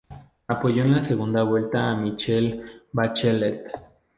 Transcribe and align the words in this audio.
Apoyó 0.47 0.83
en 0.83 1.05
segunda 1.05 1.43
vuelta 1.43 1.91
a 1.91 1.95
Michelle 1.95 2.63
Bachelet. 2.91 3.67